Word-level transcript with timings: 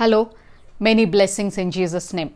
Hello 0.00 0.26
many 0.82 1.04
blessings 1.04 1.58
in 1.58 1.72
Jesus 1.72 2.14
name 2.14 2.28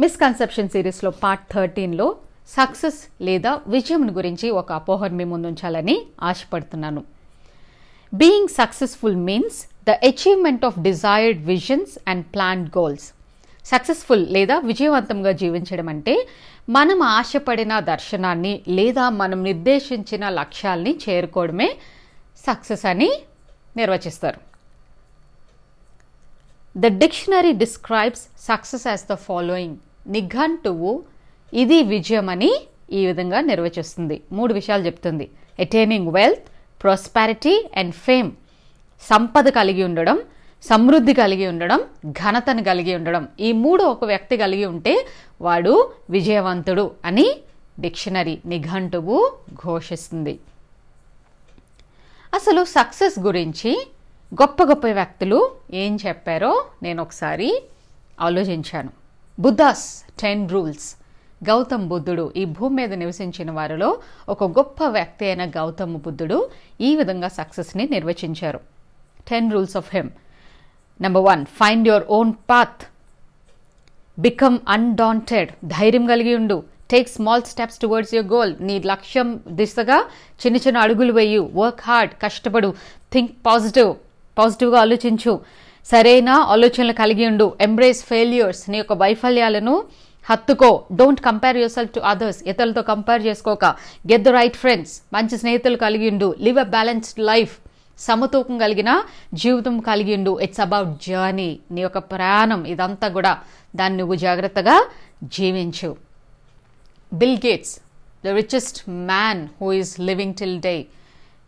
misconception 0.00 0.68
సిరీస్లో 0.68 1.10
part 1.10 1.52
థర్టీన్లో 1.52 2.16
success 2.48 3.22
లేదా 3.22 3.60
విజయం 3.66 4.16
గురించి 4.16 4.50
ఒక 4.50 4.72
అపోహను 4.72 5.14
మీ 5.14 5.24
ముందుంచాలని 5.24 6.06
ఆశపడుతున్నాను. 6.22 7.04
Being 8.14 8.48
successful 8.48 9.16
means 9.16 9.86
the 9.88 9.90
achievement 9.90 10.64
of 10.64 10.78
desired 10.78 11.44
visions 11.44 11.98
and 12.08 12.26
planned 12.26 12.78
goals 12.78 13.12
successful 13.66 14.26
లేదా 14.28 14.58
విజయవంతంగా 14.58 15.32
జీవించడం 15.32 15.88
అంటే 15.88 16.28
మనం 16.70 17.02
ఆశపడిన 17.02 17.80
దర్శనాన్ని 17.80 18.62
లేదా 18.68 19.08
మనం 19.08 19.44
నిర్దేశించిన 19.44 20.28
లక్ష్యాల్ని 20.28 20.98
చేరుకోవడమే 21.08 21.76
సక్సెస్ 22.46 22.86
అని 22.86 23.10
నిర్వచిస్తారు. 23.76 24.47
The 26.76 26.86
dictionary 26.86 27.52
describes 27.52 28.22
success 28.40 28.86
as 28.86 29.04
the 29.10 29.14
following 29.14 29.76
నిఘంటువు 30.10 31.02
ఇది 31.54 31.82
విజయం 31.82 32.28
అని 32.28 32.50
ఈ 32.92 33.06
విధంగా 33.06 33.40
నిర్వచిస్తుంది. 33.40 34.22
మూడు 34.32 34.54
విషయాలు 34.54 34.86
చెప్తుంది. 34.86 35.30
Attaining 35.60 36.08
wealth 36.08 36.46
prosperity 36.82 37.70
and 37.76 37.94
fame 37.94 38.32
సంపద 39.02 39.48
కలిగి 39.48 39.84
ఉండడం 39.84 40.18
సమృద్ధి 40.62 41.14
కలిగి 41.14 41.46
ఉండడం 41.46 41.80
ఘనతను 42.10 42.62
కలిగి 42.62 42.94
ఉండడం. 42.94 43.28
ఈ 43.40 43.52
మూడు 43.52 43.82
ఒక 43.82 44.04
వ్యక్తి 44.04 44.36
కలిగి 44.36 44.64
ఉంటే 44.64 45.06
వాడు 45.40 45.92
విజయవంతుడు 46.10 46.90
అని 47.04 47.26
డిక్షనరీ 47.80 48.38
నిఘంటువు 48.46 49.32
ఘోషిస్తుంది. 49.64 50.38
అసలు 52.34 52.64
సక్సెస్ 52.64 53.18
గురించి 53.18 53.86
గొప్ప 54.34 54.62
గొప్ప 54.62 54.86
వ్యక్తులు 54.86 55.56
ఏం 55.72 55.98
చెప్పారో 56.06 56.64
నేను 56.82 57.02
ఒకసారి 57.02 57.62
ఆలోచించాను. 58.20 58.90
బుద్ధాస్ 59.40 60.04
టెన్ 60.20 60.48
రూల్స్ 60.48 60.96
గౌతమ్ 61.44 61.88
బుద్ధుడు 61.88 62.32
ఈ 62.36 62.44
భూమి 62.44 62.74
మీద 62.74 62.94
నివసించిన 62.94 63.50
వారిలో 63.50 63.98
ఒక 64.28 64.44
గొప్ప 64.44 64.84
వ్యక్తి 64.84 65.26
అయిన 65.26 65.44
గౌతమ్ 65.44 65.96
బుద్ధుడు 65.96 66.50
ఈ 66.80 66.96
విధంగా 66.96 67.28
సక్సెస్ని 67.28 67.88
నిర్వచించారు. 67.90 68.60
Ten 69.28 69.52
rules 69.52 69.76
of 69.76 69.96
him 69.96 70.10
number 71.00 71.22
one 71.22 71.44
find 71.46 71.88
your 71.88 72.04
own 72.10 72.32
path 72.50 72.84
become 74.18 74.58
undaunted 74.68 75.50
ధైర్యం 75.64 76.06
కలిగి 76.06 76.34
ఉండు. 76.34 76.64
Take 76.90 77.08
small 77.08 77.42
steps 77.42 77.78
towards 77.78 78.14
your 78.14 78.32
goal 78.32 78.56
నీ 78.60 78.82
లక్ష్యం 78.82 79.40
దిశగా 79.48 80.04
చిన్న 80.46 80.56
చిన్న 80.56 80.78
అడుగులు 80.78 81.12
వేయు. 81.12 81.50
వర్క్ 81.54 81.80
హార్డ్ 81.82 82.12
కష్టపడు. 82.22 82.74
థింక్ 83.12 83.32
పాజిటివ్ 83.46 83.94
పాజిటివ్గా 84.38 84.80
ఆలోచించు. 84.80 85.32
సరైన 85.92 86.30
ఆలోచనలు 86.54 86.92
కలిగి 86.92 87.24
ఉండు. 87.26 87.46
ఎంబ్రేస్ 87.60 88.04
ఫెయిల్యూర్స్ 88.04 88.70
నీ 88.70 88.78
యొక్క 88.78 88.92
వైఫల్యాలను 88.92 89.84
హత్తుకో. 90.30 90.70
Don't 90.92 91.20
compare 91.20 91.56
yourself 91.76 91.94
to 91.94 92.00
others 92.00 92.40
ఇతరులతో 92.50 92.82
కంపేర్ 92.82 93.22
చేసుకోక. 93.26 93.64
గెట్ 94.10 94.22
ద 94.22 94.28
రైట్ 94.28 94.56
ఫ్రెండ్స్ 94.56 94.92
మంచి 95.12 95.38
స్నేహితులు 95.38 95.76
కలిగి 95.76 96.10
ఉండు. 96.10 96.34
లివ్ 96.40 96.58
అ 96.58 96.66
బ్యాలెన్స్డ్ 96.76 97.20
లైఫ్ 97.20 97.54
సమతూకం 97.98 98.58
కలిగిన 98.58 98.90
జీవితం 99.34 99.80
కలిగి 99.80 100.12
ఉండు. 100.16 100.32
ఇట్స్ 100.40 100.60
అబౌట్ 100.60 100.90
జర్నీ 101.06 101.48
నీ 101.70 101.80
యొక్క 101.80 101.98
ప్రయాణం. 101.98 102.64
ఇదంతా 102.64 103.08
కూడా 103.08 103.32
దాన్ని 103.76 103.98
నువ్వు 103.98 104.14
జాగ్రత్తగా 104.14 104.76
జీవించు. 105.24 105.96
Bill 107.12 107.38
Gates 107.46 107.74
the 108.24 108.28
richest 108.40 108.78
man 108.90 109.48
who 109.60 109.72
is 109.72 110.00
living 110.00 110.34
till 110.34 110.60
day 110.60 110.76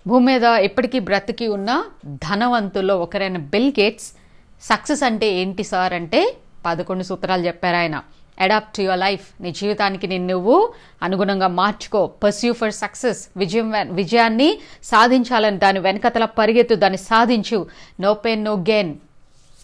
భూమి 0.06 0.26
మీద 0.26 0.44
ఎప్పటికీ 0.44 0.98
బ్రతికి 0.98 1.48
ఉన్న 1.48 1.84
ధనవంతుల్లో 2.06 2.98
ఒకరైన 2.98 3.36
బిల్ 3.36 3.72
గేట్స్ 3.80 4.12
సక్సెస్ 4.62 5.02
అంటే 5.02 5.32
ఏంటి 5.32 5.64
సార్ 5.64 5.92
అంటే 5.92 6.36
పదకొండు 6.66 7.02
సూత్రాలు 7.02 7.46
చెప్పారు 7.46 7.76
ఆయన. 7.76 8.02
అడాప్ట్ 8.40 8.80
యువర్ 8.80 8.98
లైఫ్ 8.98 9.42
నీ 9.42 9.50
జీవితానికి 9.50 10.06
నేను 10.06 10.26
నువ్వు 10.26 10.72
అనుగుణంగా 11.02 11.48
మార్చుకో. 11.48 12.06
పర్స్యూ 12.06 12.52
ఫర్ 12.52 12.72
సక్సెస్ 12.72 13.28
విజయం 13.36 13.72
విజయాన్ని 13.94 14.58
సాధించాలని 14.84 15.58
దాని 15.58 15.78
వెనకతల 15.78 16.24
పరిగెత్తు 16.24 16.74
దాన్ని 16.74 16.98
సాధించు. 16.98 17.66
నో 18.00 18.14
పెయిన్ 18.14 18.44
నో 18.44 18.54
గెయిన్ 18.54 18.94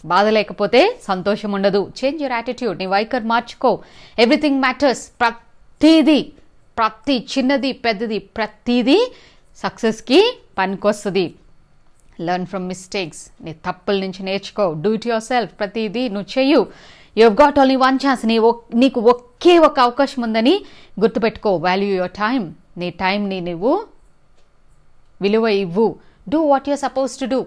బాధ 0.05 0.27
లేకపోతే 0.27 0.99
సంతోషం 1.07 1.51
ఉండదు. 1.51 1.91
చేంజ్ 2.03 2.21
యువర్ 2.21 2.33
యాటిట్యూడ్ 2.33 2.77
నీ 2.77 2.85
వైఖరి 2.85 3.25
మార్చుకో. 3.25 3.79
ఎవ్రీథింగ్ 4.19 4.59
మ్యాటర్స్ 4.59 5.11
ప్రతిదీ 5.19 6.31
ప్రతి 6.77 7.25
చిన్నది 7.37 7.71
పెద్దది 7.71 8.19
ప్రతిదీ 8.19 9.11
సక్సెస్కి 9.63 10.19
పనికొస్తుంది. 10.59 11.25
లెర్న్ 12.27 12.47
ఫ్రమ్ 12.51 12.67
మిస్టేక్స్ 12.71 13.23
నీ 13.45 13.51
తప్పుల 13.67 13.95
నుంచి 14.03 14.21
నేర్చుకో. 14.29 14.65
డూ 14.83 14.89
ఇట్ 14.97 15.07
యువర్ 15.09 15.25
సెల్ఫ్ 15.31 15.51
ప్రతిదీ 15.59 16.03
నువ్వు 16.15 16.29
చెయ్యు. 16.37 16.61
You 17.19 17.27
got 17.41 17.59
only 17.61 17.77
one 17.85 17.99
chance 18.05 18.23
నీ 18.31 18.37
నీకు 18.83 18.99
ఒకే 19.13 19.53
ఒక 19.67 19.77
అవకాశం 19.87 20.21
ఉందని 20.27 20.55
గుర్తుపెట్టుకో. 21.03 21.51
వాల్యూ 21.67 21.91
యువర్ 21.99 22.15
టైం 22.23 22.41
నీ 22.81 22.89
టైంని 23.03 23.39
నువ్వు 23.49 23.73
విలువ 25.21 25.47
ఇవ్వు. 25.63 25.87
Do 26.29 26.39
what 26.51 26.69
you're 26.69 26.81
suppose 26.85 27.13
to 27.21 27.25
do 27.33 27.39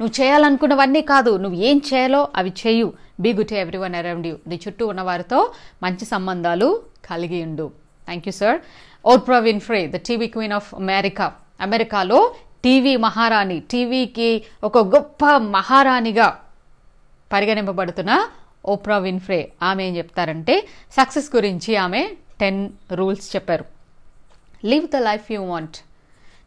నువ్వు 0.00 0.12
చేయాలనుకున్నవన్నీ 0.20 1.02
కాదు. 1.12 1.32
నువ్వు 1.36 1.58
ఏం 1.68 1.78
చేయాలో 1.88 2.20
అవి 2.36 2.52
చేయు 2.62 2.88
be 3.24 3.30
good 3.38 3.52
everyone 3.84 3.94
around 3.94 4.26
you 4.26 4.36
నీ 4.50 4.56
చుట్టూ 4.64 4.84
ఉన్నవారితో 4.92 5.40
మంచి 5.82 6.04
సంబంధాలు 6.12 6.68
కలిగి 7.08 7.40
ఉండు. 7.48 7.66
Thank 8.08 8.26
you 8.28 8.32
sir 8.32 8.58
Oprah 9.04 9.38
Winfrey 9.48 9.80
the 9.94 9.98
TV 10.08 10.26
queen 10.34 10.54
of 10.60 10.70
America 10.74 11.26
అమెరికాలో 11.60 12.34
టీవీ 12.64 12.96
మహారాణి 12.96 13.60
టీవీకి 13.60 14.44
ఒక 14.64 14.78
గొప్ప 14.78 15.26
మహారాణిగా 15.36 16.40
పరిగణింపబడుతున్న 17.32 18.26
ఓప్రా 18.66 18.98
విన్ఫ్రే. 18.98 19.52
ఆమె 19.62 19.84
ఏం 19.84 19.96
చెప్తారంటే 19.96 20.66
సక్సెస్ 20.92 21.36
గురించి 21.36 21.76
ఆమె 21.76 22.10
టెన్ 22.40 22.70
రూల్స్ 22.92 23.36
చెప్పారు. 23.36 23.64
Live 24.64 24.88
the 24.88 24.96
life 24.96 25.32
you 25.32 25.42
want. 25.42 25.76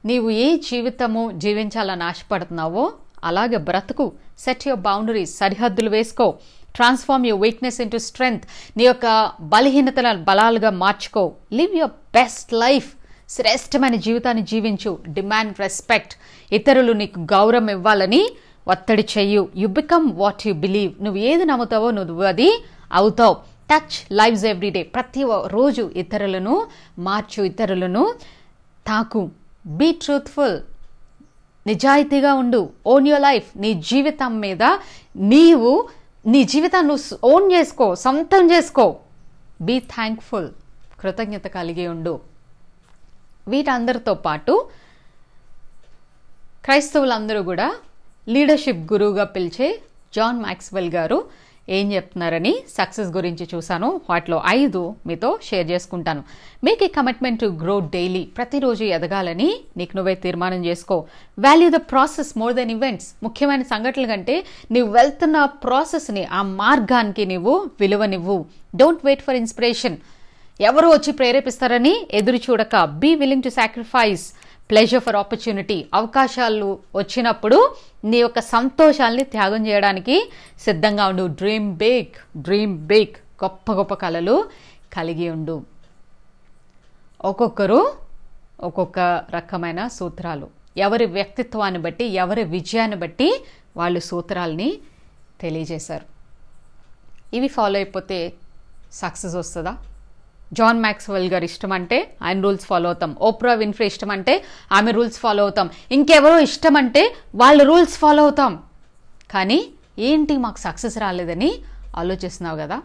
నీవు 0.05 0.29
ఏ 0.29 0.57
జీవితము 0.57 1.31
జీవించాలని 1.31 2.03
ఆశపడుతున్నావో 2.03 2.93
అలాగే 3.23 3.57
బ్రతుకు. 3.57 4.11
సెట్ 4.39 4.67
యువర్ 4.67 4.81
బౌండరీస్ 4.81 5.37
సరిహద్దులు 5.37 5.89
వేసుకో. 5.89 6.35
Transform 6.75 7.25
your 7.25 7.41
weakness 7.41 7.81
into 7.81 7.97
strength. 7.97 8.45
నీ 8.77 8.83
యొక్క 8.83 9.31
బలహీనతల 9.41 10.13
బలాలుగా 10.13 10.69
మార్చుకో. 10.69 11.33
Live 11.53 11.75
your 11.75 11.91
best 11.91 12.53
life. 12.53 13.02
శ్రేష్టమైన 13.29 13.95
జీవితాన్ని 13.95 14.43
జీవించు. 14.43 14.99
డిమాండ్ 15.07 15.59
రెస్పెక్ట్ 15.59 16.13
ఇతరులు 16.51 16.93
నీకు 16.93 17.19
గౌరవం 17.19 17.69
ఇవ్వాలని 17.69 18.29
ఒత్తిడి 18.67 19.07
చెయ్యు 19.17 19.49
you 19.55 19.67
become 19.67 20.11
what 20.15 20.47
you 20.47 20.53
believe 20.53 21.03
నువ్వు 21.03 21.21
ఏది 21.21 21.45
నమ్ముతావో 21.45 21.91
నువ్వు 21.91 22.23
అది 22.23 22.63
అవుతావు. 22.93 23.35
టచ్ 23.71 24.13
లైవ్స్ 24.13 24.45
ఎవ్రీడే 24.45 24.83
ప్రతి 24.83 25.23
రోజు 25.47 25.91
ఇతరులను 25.95 26.67
మార్చు 26.99 27.43
ఇతరులను 27.43 28.13
తాకు. 28.87 29.29
బీ 29.65 29.91
ట్రూత్ఫుల్ 29.91 30.59
నిజాయితీగా 31.67 32.33
ఉండు. 32.33 32.69
ఓన్ 32.87 33.07
యువర్ 33.07 33.21
లైఫ్ 33.21 33.57
నీ 33.57 33.73
జీవితం 33.73 34.39
మీద 34.39 34.63
నీవు 35.15 35.89
నీ 36.25 36.43
జీవితాన్ని 36.43 36.89
నువ్వు 36.91 37.19
ఓన్ 37.23 37.51
చేసుకో 37.51 37.95
సొంతం 37.95 38.51
చేసుకో. 38.51 38.95
బీ 39.61 39.79
థ్యాంక్ఫుల్ 39.79 40.49
కృతజ్ఞత 40.99 41.47
కలిగి 41.47 41.87
ఉండు. 41.87 42.32
వీటందరితో 43.47 44.13
పాటు 44.13 44.65
క్రైస్తవులందరూ 46.65 47.43
కూడా 47.43 47.75
లీడర్షిప్ 48.29 48.93
గురువుగా 48.93 49.23
పిలిచే 49.23 49.79
జాన్ 50.15 50.41
మ్యాక్స్వెల్ 50.41 50.89
గారు 50.89 51.43
ఏం 51.69 51.93
చెప్తున్నారని 51.93 52.63
సక్సెస్ 52.69 53.09
గురించి 53.09 53.49
చూశాను. 53.55 54.01
వాటిలో 54.09 54.43
ఐదు 54.47 54.95
మీతో 55.07 55.39
షేర్ 55.43 55.71
చేసుకుంటాను. 55.71 56.23
Make 56.63 56.83
a 56.83 56.87
commitment 56.87 57.41
to 57.41 57.45
grow 57.45 57.79
daily. 57.79 58.23
ప్రతిరోజు 58.23 58.83
ఎదగాలని 58.83 59.61
నీకు 59.77 59.95
నువ్వే 59.95 60.15
తీర్మానం 60.15 60.65
చేసుకో. 60.65 61.05
Value 61.39 61.69
the 61.69 61.75
process 61.75 62.37
more 62.37 62.53
than 62.53 62.71
events. 62.71 63.13
ముఖ్యమైన 63.23 63.61
సంఘటనల 63.61 64.05
కంటే 64.05 64.45
నీవు 64.71 64.91
వెళ్తున్న 64.91 65.45
ప్రాసెస్ని 65.45 66.25
ఆ 66.25 66.41
మార్గానికి 66.41 67.25
నీవు 67.25 67.69
విలువనివ్వు. 67.79 68.45
Don't 68.75 69.05
wait 69.05 69.21
for 69.21 69.35
inspiration. 69.35 69.97
ఎవరు 70.61 70.87
వచ్చి 70.87 71.13
ప్రేరేపిస్తారని 71.13 72.07
ఎదురు 72.11 72.35
చూడక 72.35 72.83
be 72.83 73.15
willing 73.15 73.43
to 73.43 73.49
sacrifice 73.49 74.33
pleasure 74.69 74.99
for 74.99 75.15
opportunity 75.15 75.85
అవకాశాలు 75.93 76.79
వచ్చినప్పుడు 76.95 77.75
నీ 78.05 78.17
యొక్క 78.17 78.39
సంతోషాల్ని 78.39 79.23
త్యాగం 79.23 79.67
చేయడానికి 79.67 80.31
సిద్ధంగా 80.59 81.07
ఉండు. 81.07 81.27
డ్రీమ్ 81.27 81.75
బిగ్ 81.75 82.41
డ్రీమ్ 82.43 82.77
బిగ్ 82.77 83.43
గొప్ప 83.43 83.71
గొప్ప 83.71 83.93
కళలు 83.93 84.45
కలిగి 84.93 85.29
ఉండు. 85.29 85.63
ఒక్కొక్కరు 87.25 87.93
ఒక్కొక్క 88.59 88.99
రకమైన 89.31 89.87
సూత్రాలు. 89.87 90.49
ఎవరి 90.77 91.05
వ్యక్తిత్వాన్ని 91.05 91.79
బట్టి 91.79 92.05
ఎవరి 92.05 92.43
విజయాన్ని 92.43 92.97
బట్టి 92.97 93.45
వాళ్ళు 93.77 93.99
సూత్రాల్ని 93.99 94.77
తెలియజేశారు. 95.41 96.05
ఇవి 97.35 97.47
ఫాలో 97.47 97.75
అయిపోతే 97.75 98.33
సక్సెస్ 98.93 99.35
వస్తుందా? 99.35 99.77
జాన్ 100.53 100.79
మ్యాక్స్వెల్ 100.79 101.27
గారు 101.27 101.43
ఇష్టం 101.43 101.71
అంటే 101.71 101.97
ఆయన 102.21 102.41
రూల్స్ 102.41 102.65
ఫాలో 102.65 102.87
అవుతాం. 102.89 103.11
ఓప్రా 103.21 103.53
విన్ఫ్రే 103.53 103.85
ఇష్టం 103.85 104.11
అంటే 104.11 104.33
ఆమె 104.71 104.91
రూల్స్ 104.91 105.19
ఫాలో 105.19 105.43
అవుతాం. 105.43 105.69
ఇంకెవరో 105.91 106.39
ఇష్టం 106.39 106.77
అంటే 106.77 107.03
వాళ్ళ 107.35 107.63
రూల్స్ 107.63 107.97
ఫాలో 107.97 108.23
అవుతాం. 108.23 108.63
కానీ 109.31 109.59
ఏంటి 109.99 110.37
మాకు 110.37 110.59
సక్సెస్ 110.59 110.97
రాలేదని 110.97 111.51
ఆలోచిస్తున్నావు 111.95 112.57
కదా? 112.57 112.81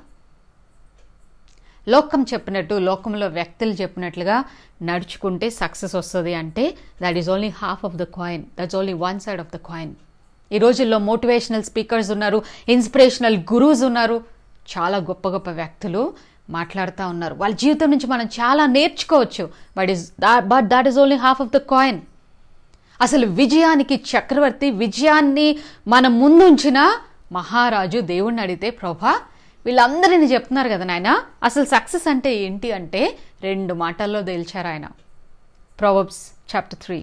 లోకం 1.89 2.23
చెప్పినట్టు 2.33 2.75
లోకంలో 2.75 3.27
వ్యక్తులు 3.27 3.73
చెప్పినట్లుగా 3.73 4.45
నడుచుకుంటే 4.83 5.51
సక్సెస్ 5.51 5.95
వస్తుంది 5.95 6.35
అంటే 6.35 6.65
that 7.03 7.17
is 7.17 7.31
only 7.31 7.49
half 7.49 7.85
of 7.85 7.95
the 7.95 8.03
coin 8.03 8.45
that's 8.59 8.77
only 8.77 8.93
one 8.93 9.21
side 9.21 9.41
of 9.41 9.53
the 9.55 9.57
coin 9.57 9.95
ఈ 10.53 10.59
రోజుల్లో 10.59 10.99
మోటివేషనల్ 10.99 11.63
స్పీకర్స్ 11.63 12.11
ఉన్నారు 12.11 12.39
ఇన్స్పిరేషనల్ 12.69 13.37
గురూస్ 13.53 13.83
ఉన్నారు. 13.83 14.17
చాలా 14.73 14.99
గొప్ప 14.99 15.29
గొప్ప 15.29 15.51
వ్యక్తులు 15.51 16.03
మాట్లాడుతూ 16.51 17.09
ఉన్నారు. 17.09 17.35
వాళ్ళ 17.35 17.55
జీవితం 17.55 17.91
నుంచి 17.91 18.07
మనం 18.07 18.27
చాలా 18.41 18.67
నేర్చుకోవచ్చు. 18.67 19.45
But 19.77 19.91
is 19.91 20.13
but 20.39 20.67
that 20.67 20.89
is 20.89 20.99
only 20.99 21.17
half 21.17 21.41
of 21.43 21.51
the 21.51 21.57
coin 21.57 22.01
అసలు 23.01 23.27
విజయానికి 23.27 23.97
చక్రవర్తి 24.13 24.71
విజయాన్ని 24.71 25.59
మన 25.89 26.09
ముందుంచిన 26.09 26.79
మహారాజు 27.33 27.99
దేవుణ్ణి 27.99 28.43
అడిగితే 28.43 28.71
ప్రభా 28.71 29.15
వీళ్ళందరినీ 29.67 30.27
చెప్తున్నారు 30.27 30.69
కదా 30.69 30.85
నాయన 30.85 31.11
అసలు 31.43 31.65
సక్సెస్ 31.65 32.09
అంటే 32.09 32.31
ఏంటి 32.35 32.73
అంటే 32.73 33.19
రెండు 33.43 33.75
మాటల్లో 33.75 34.23
తేల్చారు 34.23 34.69
ఆయన. 34.69 34.87
Proverbs 35.81 36.21
chapter 36.51 36.79
three 36.85 36.99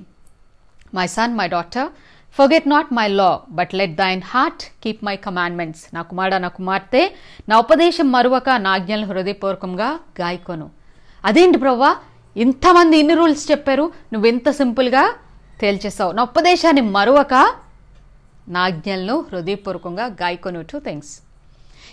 my 0.95 1.07
son 1.07 1.33
my 1.38 1.48
daughter 1.48 1.89
forget 2.38 2.68
not 2.70 2.94
my 2.94 3.08
law 3.08 3.40
but 3.50 3.74
let 3.76 3.96
thine 3.96 4.22
heart 4.26 4.64
keep 4.84 5.06
my 5.06 5.16
commandments 5.16 5.84
నా 5.94 6.02
కుమారుడ 6.02 6.36
నా 6.36 6.48
కుమార్తె 6.48 7.04
నా 7.50 7.58
ఉపదేశం 7.60 8.12
మరువక 8.12 8.50
నా 8.50 8.72
ఆజ్ఞలను 8.72 9.08
హృదయపూర్వకంగా 9.08 9.90
గాయకొను. 10.22 10.70
అదేంటి 11.26 11.58
ప్రవ్వా? 11.58 11.96
ఇంతమంది 12.38 12.98
ఇన్ని 12.98 13.14
రూల్స్ 13.14 13.52
చెప్పారు 13.52 13.92
నువ్వు 14.14 14.28
ఎంత 14.28 14.50
సింపుల్గా 14.50 15.04
తేల్చేస్తావు 15.62 16.12
నా 16.12 16.24
ఉపదేశాన్ని 16.24 16.82
మరువక 16.82 17.34
నా 18.48 18.62
ఆజ్ఞలను 18.62 19.26
హృదయపూర్వకంగా 19.32 20.06
గాయకొను. 20.06 20.62
టూ 20.62 20.80
థింగ్స్ 20.80 21.14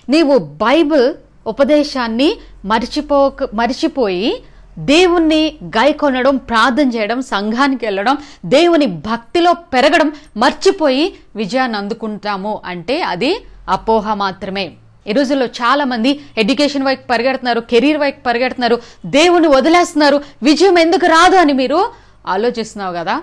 నీవు 0.09 0.39
బైబిల్ 0.39 1.15
ఉపదేశాన్ని 1.47 2.39
మర్చిపోక 2.65 3.45
మర్చిపోయి 3.55 4.43
దేవుణ్ణి 4.79 5.59
గాయకొనడం 5.65 6.37
ప్రార్థన 6.37 6.89
చేయడం 6.89 7.23
సంఘానికి 7.23 7.87
వెళ్ళడం 7.87 8.19
దేవుని 8.45 8.87
భక్తిలో 8.87 9.53
పెరగడం 9.53 10.13
మర్చిపోయి 10.37 11.15
విజయాన్ని 11.37 11.79
అందుకుంటాము 11.79 12.63
అంటే 12.65 13.01
అది 13.03 13.45
అపోహ 13.69 14.15
మాత్రమే. 14.15 14.73
ఈ 15.07 15.13
రోజుల్లో 15.13 15.47
చాలా 15.47 15.85
మంది 15.85 16.21
ఎడ్యుకేషన్ 16.39 16.85
వైపు 16.85 17.07
పరిగెడుతున్నారు 17.07 17.61
కెరీర్ 17.61 17.99
వైపు 17.99 18.23
పరిగెడుతున్నారు 18.23 18.77
దేవుని 19.07 19.49
వదిలేస్తున్నారు 19.49 20.17
విజయం 20.43 20.79
ఎందుకు 20.79 21.07
రాదు 21.07 21.37
అని 21.37 21.53
మీరు 21.53 21.79
ఆలోచిస్తున్నావు 22.27 22.95
కదా? 22.95 23.23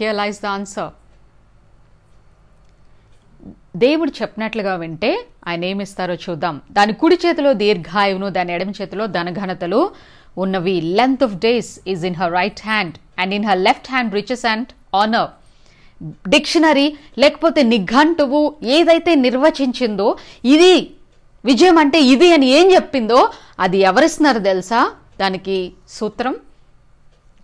హియర్ 0.00 0.16
లైస్ 0.16 0.42
ద 0.42 0.46
ఆన్సర్ 0.46 0.90
దేవుడు 3.74 4.10
చెప్పినట్లుగా 4.22 4.76
వింటే 4.76 5.10
ఆయన 5.48 5.64
ఏమిస్తారో 5.64 6.14
చూద్దాం. 6.14 6.60
దాని 6.70 6.92
కుడి 6.92 7.18
చేతిలో 7.26 7.52
దీర్ఘాయువును 7.52 8.28
దాని 8.30 8.52
ఎడమ 8.52 8.70
చేతిలో 8.70 9.06
ధనఘనతలు 9.06 9.90
ఉన్నవి. 10.36 10.80
Length 10.80 11.22
of 11.22 11.34
days 11.34 11.80
is 11.88 12.04
in 12.04 12.14
her 12.14 12.32
right 12.32 12.60
hand 12.60 12.96
and 13.18 13.34
in 13.34 13.44
her 13.44 13.58
left 13.58 13.90
hand 13.90 14.14
riches 14.14 14.46
and 14.46 14.68
honour 14.94 15.30
dictionary 16.28 16.96
లేకపోతే 17.18 17.62
నిఘంటువు 17.62 18.56
ఏదైతే 18.62 19.14
నిర్వచించిందో 19.14 20.16
ఇది 20.44 20.72
విజయం 21.44 21.78
అంటే 21.78 22.00
ఇది 22.02 22.32
అని 22.32 22.46
ఏం 22.46 22.66
చెప్పిందో 22.72 23.30
అది 23.60 23.78
ఎవరిస్తున్నారు 23.78 24.38
తెలుసా? 24.38 24.80
దానికి 25.20 25.72
సూత్రం. 25.88 26.36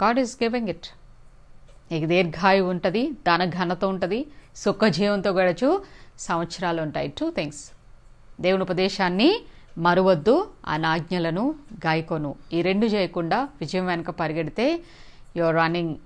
గాడ్ 0.03 0.19
ఈస్ 0.19 0.43
గివింగ్ 0.43 0.69
ఇట్ 0.69 0.89
నీకు 1.93 2.07
దీర్ఘాయువు 2.07 2.71
ఉంటుంది 2.71 3.11
దాన 3.27 3.45
ఘనత 3.45 3.85
ఉంటుంది 3.85 4.27
సుఖజీవంతో 4.57 5.31
గడచు 5.31 5.71
సంవత్సరాలు 6.19 6.83
ఉంటాయి. 6.83 7.09
టూ 7.19 7.31
థింగ్స్ 7.31 7.71
దేవుని 8.41 8.63
ఉపదేశాన్ని 8.63 9.31
మరువద్దు 9.79 10.51
ఆ 10.67 10.77
నాజ్ఞలను 10.77 11.55
గాయకొను. 11.87 12.35
ఈ 12.53 12.63
రెండు 12.63 12.87
చేయకుండా 12.87 13.39
విజయం 13.61 13.87
వెనుక 13.87 14.11
పరిగెడితే 14.11 14.85
you 15.37 15.45
are 15.45 15.57
running 15.57 15.97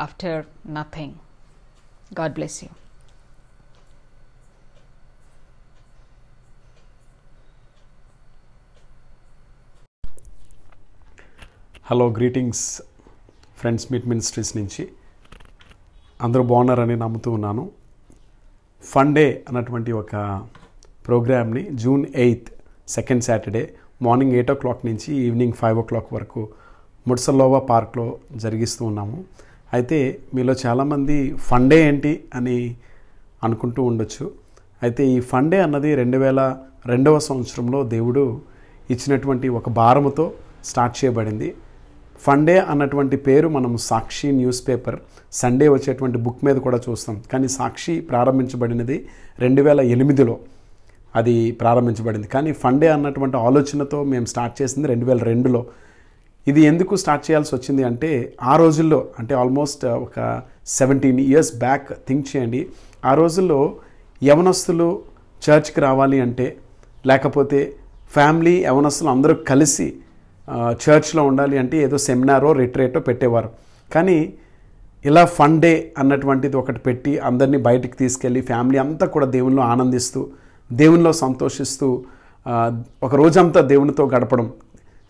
after 0.00 0.44
nothing 0.66 1.14
God 2.20 2.34
bless 2.34 2.64
you 2.64 2.70
hello 11.90 12.06
greetings 12.08 12.82
friends 13.58 13.92
meet 13.92 14.06
ministries 14.06 14.56
నుంచి. 14.56 14.88
అందరూ 16.20 16.42
బాగున్నారని 16.42 16.96
నమ్ముతూ 16.96 17.30
ఉన్నాను. 17.32 17.85
ఫండే 18.92 19.26
అన్నటువంటి 19.48 19.92
ఒక 20.02 20.14
ప్రోగ్రామ్ని 21.06 21.62
June 21.82 22.04
eighth 22.24 22.48
second 22.94 23.24
Saturday 23.26 23.62
morning 24.04 24.34
eight 24.36 24.50
o'clock 24.62 24.82
నుంచి 24.88 25.10
ఈవినింగ్ 25.26 25.56
ఫైవ్ 25.60 25.78
ఓ 25.82 25.84
క్లాక్ 25.90 26.10
వరకు 26.16 26.42
ముడ్సల్లోవా 27.08 27.60
పార్క్లో 27.70 28.06
జరిగిస్తూ 28.44 28.82
ఉన్నాము. 28.90 29.18
అయితే 29.76 29.98
మీలో 30.34 30.54
చాలామంది 30.64 31.16
ఫండే 31.48 31.78
ఏంటి 31.88 32.12
అని 32.38 32.56
అనుకుంటూ 33.46 33.80
ఉండొచ్చు. 33.90 34.26
అయితే 34.82 35.02
ఈ 35.14 35.18
ఫండే 35.30 35.58
అన్నది 35.66 35.90
రెండు 36.00 36.18
వేల 36.24 36.40
రెండవ 36.92 37.18
సంవత్సరంలో 37.28 37.80
దేవుడు 37.94 38.24
ఇచ్చినటువంటి 38.94 39.46
ఒక 39.58 39.68
భారముతో 39.80 40.26
స్టార్ట్ 40.70 40.96
చేయబడింది. 40.98 41.48
ఫండే 42.26 42.58
అన్నటువంటి 42.58 43.16
పేరు 43.16 43.48
మనం 43.48 43.76
సాక్షి 43.76 44.28
న్యూస్ 44.30 44.60
పేపర్. 44.68 44.96
సండే 45.32 45.68
వచ్చేటువంటి 45.68 46.18
బుక్ 46.18 46.44
మీద 46.44 46.56
కూడా 46.56 46.78
చూస్తాం. 46.86 47.16
కానీ 47.32 47.48
సాక్షి 47.48 47.94
ప్రారంభించబడినది 48.00 48.96
రెండు 49.38 49.62
వేల 49.62 49.80
ఎనిమిదిలో 49.94 50.34
అది 51.16 51.34
ప్రారంభించబడింది. 51.60 52.26
కానీ 52.26 52.52
ఫండే 52.52 52.88
అన్నటువంటి 52.88 53.36
ఆలోచనతో 53.36 53.98
మేము 54.04 54.26
స్టార్ట్ 54.26 54.62
చేసింది 54.62 54.86
రెండు 54.88 55.06
వేల 55.06 55.18
రెండులో. 55.18 55.66
ఇది 56.48 56.60
ఎందుకు 56.60 56.96
స్టార్ట్ 56.96 57.24
చేయాల్సి 57.26 57.52
వచ్చింది 57.54 57.82
అంటే 57.82 58.10
ఆ 58.42 58.56
రోజుల్లో 58.56 59.08
అంటే 59.18 59.34
ఆల్మోస్ట్ 59.34 59.84
ఒక 59.84 60.42
సెవెంటీన్ 60.66 61.20
ఇయర్స్ 61.20 61.52
బ్యాక్ 61.58 61.88
థింక్ 62.08 62.26
చేయండి. 62.32 62.60
ఆ 63.04 63.14
రోజుల్లో 63.14 63.60
యవనస్తులు 64.22 64.88
చర్చ్కి 65.42 65.80
రావాలి 65.80 66.20
అంటే 66.20 66.56
లేకపోతే 67.06 67.60
ఫ్యామిలీ 68.10 68.54
యవనస్తులు 68.64 69.10
అందరూ 69.10 69.34
కలిసి 69.34 69.86
చర్చ్లో 70.82 71.22
ఉండాలి 71.24 71.56
అంటే 71.58 71.76
ఏదో 71.82 71.96
సెమినారో 71.98 72.52
రిట్రేటో 72.52 73.00
పెట్టేవారు. 73.00 73.50
కానీ 73.94 74.18
ఇలా 75.04 75.24
ఫన్ 75.38 75.60
డే 75.60 75.72
అన్నటువంటిది 75.98 76.56
ఒకటి 76.56 76.78
పెట్టి 76.78 77.12
అందరినీ 77.18 77.58
బయటికి 77.68 77.96
తీసుకెళ్ళి 77.96 78.40
ఫ్యామిలీ 78.40 78.78
అంతా 78.78 79.06
కూడా 79.06 79.26
దేవునిలో 79.26 79.62
ఆనందిస్తూ 79.62 80.20
దేవునిలో 80.72 81.12
సంతోషిస్తూ 81.12 81.88
ఒక 83.02 83.14
రోజంతా 83.14 83.60
దేవునితో 83.72 84.04
గడపడం. 84.14 84.46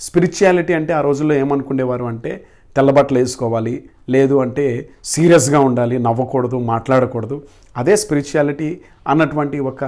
స్పిరిచువాలిటీ 0.00 0.73
అంటే 0.73 0.93
ఆ 0.93 1.00
రోజుల్లో 1.00 1.35
ఏమనుకునేవారు 1.35 2.05
అంటే 2.05 2.33
తెల్లబట్టలు 2.76 3.18
వేసుకోవాలి. 3.18 3.75
లేదు 4.14 4.35
అంటే 4.45 4.66
సీరియస్గా 5.04 5.61
ఉండాలి 5.61 5.97
నవ్వకూడదు 5.99 6.59
మాట్లాడకూడదు. 6.73 7.37
అదే 7.76 7.97
స్పిరిచువాలిటీ 7.97 8.68
అన్నటువంటి 9.09 9.59
ఒక 9.71 9.85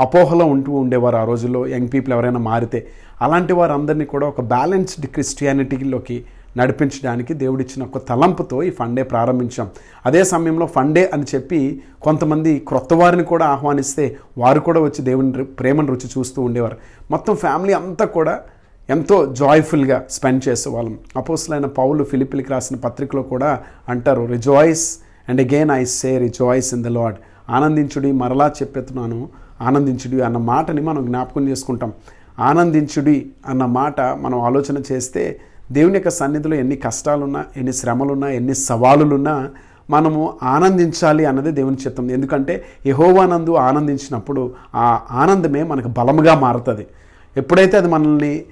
అపోహలో 0.00 0.44
ఉంటూ 0.44 0.72
ఉండేవారు 0.72 1.16
ఆ 1.16 1.24
రోజుల్లో 1.24 1.66
యంగ్ 1.66 1.90
పీపుల్ 1.94 2.12
ఎవరైనా 2.14 2.40
మారితే. 2.50 2.80
అలాంటి 3.22 3.52
వారందరినీ 3.52 4.04
కూడా 4.04 4.26
ఒక 4.32 4.40
బ్యాలెన్స్డ్ 4.54 5.06
క్రిస్టియానిటీలోకి 5.06 6.16
నడిపించడానికి 6.56 7.32
దేవుడిచ్చిన 7.42 7.82
ఒక 7.86 7.98
తలంపుతో 8.08 8.62
ఈ 8.62 8.70
ఫండే 8.70 9.02
ప్రారంభించాం. 9.02 9.68
అదే 10.06 10.22
సమయంలో 10.24 10.66
ఫండే 10.66 11.04
అని 11.14 11.24
చెప్పి 11.34 11.60
కొంతమంది 12.02 12.58
క్రొత్త 12.68 12.94
వారిని 12.94 13.24
కూడా 13.24 13.46
ఆహ్వానిస్తే 13.46 14.06
వారు 14.38 14.60
కూడా 14.60 14.80
వచ్చి 14.80 15.02
దేవుని 15.04 15.44
ప్రేమను 15.44 15.86
రుచి 15.86 16.08
చూస్తూ 16.18 16.42
ఉండేవారు. 16.42 16.76
మొత్తం 17.10 17.34
ఫ్యామిలీ 17.44 17.72
అంతా 17.72 18.04
కూడా 18.04 18.34
ఎంతో 18.90 19.26
జాయ్ఫుల్గా 19.26 20.04
స్పెండ్ 20.10 20.48
చేసేవాళ్ళం. 20.48 20.98
అపోసులైన 21.16 21.66
పౌలు 21.66 22.04
ఫిలిపిలికి 22.04 22.50
రాసిన 22.50 22.76
పత్రికలో 22.76 23.22
కూడా 23.22 23.60
అంటారు 23.88 24.24
rejoice 24.26 24.98
and 25.28 25.40
again 25.40 25.70
I 25.70 25.84
say 25.84 26.18
rejoice 26.18 26.74
in 26.74 26.84
the 26.84 26.86
Lord 26.86 27.14
ఆనందించుడి 27.50 28.12
మరలా 28.12 28.48
చెప్పెత్తున్నాను 28.48 29.28
ఆనందించుడి 29.60 30.20
అన్న 30.20 30.36
మాటని 30.36 30.80
మనం 30.80 31.06
జ్ఞాపకం 31.06 31.48
చేసుకుంటాం. 31.48 31.92
ఆనందించుడి 32.38 33.26
అన్న 33.46 33.64
మాట 33.64 34.00
మనం 34.00 34.40
ఆలోచన 34.40 34.82
చేస్తే 34.92 35.40
దేవుని 35.72 35.94
యొక్క 35.94 36.08
సన్నిధిలో 36.08 36.56
ఎన్ని 36.56 36.76
కష్టాలున్నా 36.76 37.44
ఎన్ని 37.56 37.72
శ్రమలున్నా 37.72 38.28
ఎన్ని 38.28 38.54
సవాలులున్నా 38.54 39.48
మనము 39.90 40.34
ఆనందించాలి 40.42 41.24
అన్నది 41.24 41.50
దేవుని 41.50 41.76
చిత్తం. 41.76 42.10
ఎందుకంటే 42.10 42.64
యహోవానందు 42.86 43.54
ఆనందించినప్పుడు 43.54 44.54
ఆ 44.74 45.00
ఆనందమే 45.10 45.62
మనకు 45.62 45.88
బలముగా 45.88 46.34
మారుతుంది. 46.34 46.86
ఎప్పుడైతే 47.36 47.76
అది 47.76 47.88
మనల్ని 47.88 48.44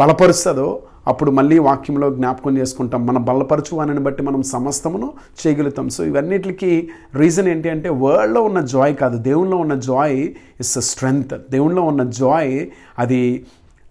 బలపరుస్తుందో 0.00 0.82
అప్పుడు 1.10 1.30
మళ్ళీ 1.30 1.58
వాక్యంలో 1.58 2.10
జ్ఞాపకం 2.14 2.58
చేసుకుంటాం. 2.58 3.06
మన 3.06 3.18
బలపరచు 3.18 3.80
అని 3.82 4.00
బట్టి 4.00 4.22
మనం 4.22 4.42
సమస్తమును 4.42 5.12
చేయగలుగుతాం. 5.40 5.88
సో 5.88 6.04
ఇవన్నిటికి 6.04 6.88
రీజన్ 7.14 7.48
ఏంటి 7.48 7.68
అంటే 7.70 7.88
వరల్డ్లో 7.88 8.42
ఉన్న 8.42 8.60
జాయ్ 8.60 8.96
కాదు. 8.96 9.16
దేవునిలో 9.18 9.56
ఉన్న 9.56 9.74
జాయ్ 9.74 10.18
ఇస్ 10.60 10.78
అ 10.78 10.80
స్ట్రెంగ్త్ 10.80 11.34
దేవునిలో 11.50 11.82
ఉన్న 11.82 12.02
జాయ్ 12.02 12.66
అది 12.98 13.46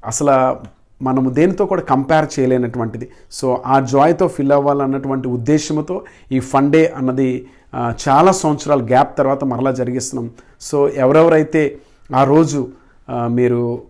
అసలు 0.06 0.36
మనము 1.02 1.30
దేనితో 1.30 1.66
కూడా 1.66 1.82
కంపేర్ 1.82 2.28
చేయలేనటువంటిది. 2.40 3.08
సో 3.32 3.64
ఆ 3.66 3.80
జాయ్తో 3.80 4.28
ఫిల్ 4.28 4.52
అవ్వాలన్నటువంటి 4.52 5.28
ఉద్దేశంతో 5.28 6.04
ఈ 6.32 6.40
ఫండే 6.40 6.94
అన్నది 6.98 7.48
చాలా 8.08 8.32
సంవత్సరాల 8.32 8.82
గ్యాప్ 8.82 9.18
తర్వాత 9.18 9.44
మరలా 9.44 9.72
జరిగిస్తున్నాం. 9.72 10.32
సో 10.62 10.90
ఎవరెవరైతే 10.90 11.80
ఆ 12.16 12.24
రోజు 12.24 12.68
మీరు 13.30 13.82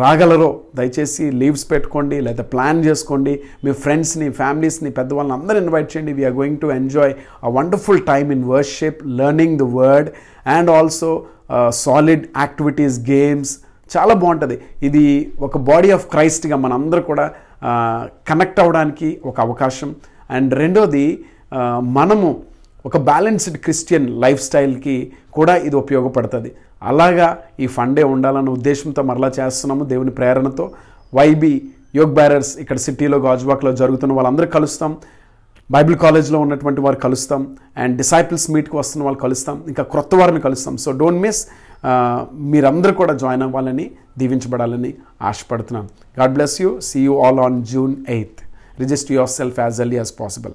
రాగలరో. 0.00 0.60
దయచేసి 0.78 1.24
లీవ్స్ 1.30 1.70
పెట్టుకోండి 1.70 2.16
లేదా 2.20 2.42
ప్లాన్ 2.52 2.80
చేసుకోండి. 2.84 3.32
మీ 3.64 3.72
ఫ్రెండ్స్ని 3.72 4.28
ఫ్యామిలీస్ని 4.40 4.90
పెద్దవాళ్ళని 4.90 5.34
అందరూ 5.38 5.58
ఇన్వైట్ 5.64 5.90
చేయండి. 5.92 6.12
We are 6.12 6.36
going 6.40 6.58
to 6.58 6.66
enjoy 6.66 7.14
a 7.44 7.52
wonderful 7.58 8.02
time 8.12 8.32
in 8.32 8.44
worship 8.44 9.00
learning 9.20 9.56
the 9.58 9.62
word 9.78 10.10
and 10.56 10.70
also 10.70 11.10
solid 11.84 12.26
activities 12.36 12.98
games 13.10 13.52
చాలా 13.96 14.14
బాగుంటుంది. 14.14 14.58
ఇది 14.82 15.32
ఒక 15.40 15.58
బాడీ 15.58 15.90
ఆఫ్ 15.90 16.06
క్రైస్ట్గా 16.10 16.56
మనందరూ 16.56 17.02
కూడా 17.02 17.26
uh, 17.68 18.00
కనెక్ట్ 18.28 18.60
అవ్వడానికి 18.60 19.08
ఒక 19.24 19.40
అవకాశం. 19.40 19.90
అండ్ 20.30 20.54
రెండోది 20.54 21.06
uh, 21.52 21.80
మనము 21.98 22.28
ఒక 22.84 22.96
బ్యాలెన్స్డ్ 22.96 23.56
క్రిస్టియన్ 23.58 24.08
లైఫ్ 24.20 24.40
స్టైల్కి 24.40 24.96
కూడా 25.30 25.56
ఇది 25.56 25.76
ఉపయోగపడుతుంది. 25.76 26.50
అలాగా 26.82 27.28
ఈ 27.60 27.66
ఫండే 27.66 28.02
ఉండాలన్న 28.02 28.50
ఉద్దేశంతో 28.50 29.02
మరలా 29.02 29.30
చేస్తున్నాము 29.38 29.84
దేవుని 29.84 30.10
ప్రేరణతో. 30.10 30.70
వైబీ 31.14 31.62
యోగ్ 31.94 32.14
బ్యారర్స్ 32.14 32.58
ఇక్కడ 32.62 32.78
సిటీలో 32.86 33.18
గాజువాక్లో 33.26 33.72
జరుగుతున్న 33.82 34.14
వాళ్ళందరూ 34.14 34.46
కలుస్తాం. 34.56 34.96
బైబిల్ 35.70 35.96
కాలేజ్లో 35.96 36.38
ఉన్నటువంటి 36.38 36.80
వారు 36.80 36.96
కలుస్తాం. 36.96 37.56
అండ్ 37.82 37.96
డిసైపుల్స్ 37.96 38.50
మీట్కి 38.50 38.76
వస్తున్న 38.76 39.04
వాళ్ళు 39.04 39.20
కలుస్తాం. 39.20 39.56
ఇంకా 39.68 39.82
క్రొత్త 39.92 40.14
వారిని 40.14 40.40
కలుస్తాం. 40.40 40.76
సో 40.84 40.92
డోంట్ 41.00 41.22
మిస్ 41.26 41.40
మీరందరూ 42.52 42.92
కూడా 43.00 43.14
జాయిన్ 43.22 43.42
అవ్వాలని 43.46 43.90
దీవించబడాలని 44.18 44.94
ఆశపడుతున్నాను. 45.22 45.88
God 46.20 46.34
bless 46.36 46.62
you 46.62 46.70
see 46.80 47.00
you 47.06 47.14
all 47.24 47.40
on 47.46 47.58
June 47.72 47.96
eighth 48.08 48.40
register 48.80 49.12
yourself 49.38 49.60
as 49.60 49.80
early 49.80 49.96
as 49.96 50.12
possible 50.20 50.54